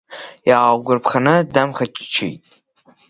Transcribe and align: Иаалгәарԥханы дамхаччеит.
Иаалгәарԥханы 0.49 1.35
дамхаччеит. 1.53 2.41